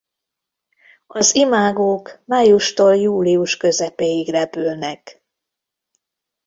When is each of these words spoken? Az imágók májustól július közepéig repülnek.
Az 1.07 1.35
imágók 1.35 2.21
májustól 2.25 2.95
július 2.95 3.57
közepéig 3.57 4.29
repülnek. 4.29 5.23